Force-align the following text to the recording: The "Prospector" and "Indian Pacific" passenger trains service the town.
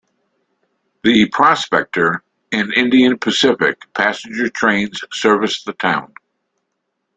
The 1.03 1.27
"Prospector" 1.29 2.23
and 2.51 2.73
"Indian 2.73 3.19
Pacific" 3.19 3.83
passenger 3.93 4.49
trains 4.49 4.99
service 5.11 5.63
the 5.63 5.73
town. 5.73 6.13